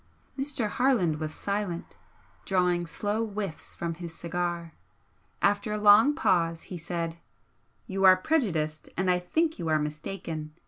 [0.35, 0.67] Mr.
[0.67, 1.95] Harland was silent,
[2.43, 4.73] drawing slow whiffs from his cigar.
[5.43, 7.17] After a long pause, he said
[7.85, 10.55] "You are prejudiced, and I think you are mistaken.